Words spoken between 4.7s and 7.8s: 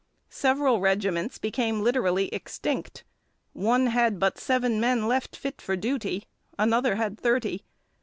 men left fit for duty; another had thirty.